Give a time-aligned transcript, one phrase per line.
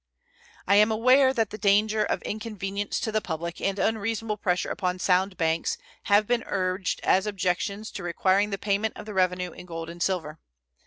[0.67, 4.97] I am aware that the danger of inconvenience to the public and unreasonable pressure upon
[4.97, 9.67] sound banks have been urged as objections to requiring the payment of the revenue in
[9.67, 10.39] gold and silver.